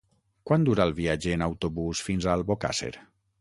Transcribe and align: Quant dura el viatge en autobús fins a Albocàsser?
Quant 0.51 0.63
dura 0.69 0.87
el 0.89 0.93
viatge 0.99 1.35
en 1.35 1.43
autobús 1.49 2.03
fins 2.09 2.29
a 2.29 2.33
Albocàsser? 2.39 2.93